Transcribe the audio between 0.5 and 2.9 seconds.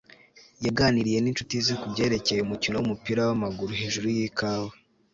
yaganiriye ninshuti ze kubyerekeye umukino